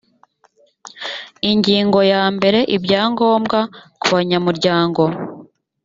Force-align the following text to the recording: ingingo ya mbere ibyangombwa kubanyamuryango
ingingo 1.51 1.99
ya 2.13 2.23
mbere 2.35 2.59
ibyangombwa 2.75 3.59
kubanyamuryango 4.01 5.03